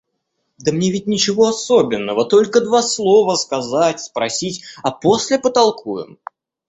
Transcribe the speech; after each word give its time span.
Да 0.57 0.71
мне 0.71 0.91
ведь 0.91 1.05
ничего 1.05 1.47
особенного, 1.49 2.25
только 2.25 2.59
два 2.61 2.81
слова 2.81 3.35
сказать, 3.35 3.99
спросить, 4.01 4.63
а 4.81 4.89
после 4.89 5.37
потолкуем. 5.37 6.17